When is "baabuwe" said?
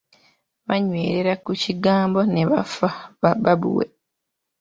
3.43-3.85